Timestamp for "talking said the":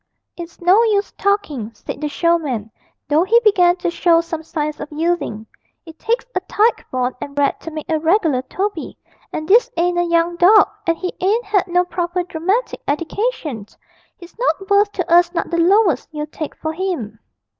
1.11-2.09